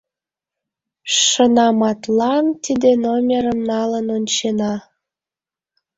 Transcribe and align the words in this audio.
Шынаматлан, 1.23 2.45
тиде 2.63 2.91
номерым 3.03 3.59
налын 3.71 4.05
ончена. 4.17 4.73